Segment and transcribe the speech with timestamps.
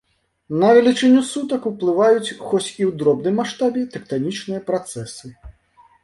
[0.61, 5.27] На велічыню сутак уплываюць, хоць і ў дробным маштабе, тэктанічныя працэсы.